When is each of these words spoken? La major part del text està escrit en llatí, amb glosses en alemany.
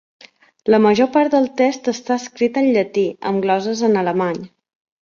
La 0.73 0.79
major 0.85 1.09
part 1.17 1.35
del 1.35 1.45
text 1.61 1.91
està 1.93 2.17
escrit 2.17 2.59
en 2.63 2.71
llatí, 2.79 3.07
amb 3.33 3.47
glosses 3.47 3.89
en 3.91 4.05
alemany. 4.05 4.47